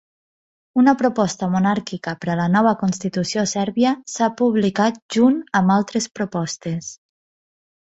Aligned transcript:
Una 0.83 0.93
proposta 1.01 1.49
monàrquica 1.55 2.13
per 2.23 2.31
a 2.35 2.37
la 2.39 2.47
nova 2.55 2.71
constitució 2.79 3.45
sèrbia 3.53 3.93
s"ha 4.15 4.31
publicat 4.41 4.99
junt 5.19 5.39
amb 5.63 5.77
altres 5.79 6.11
propostes. 6.19 6.93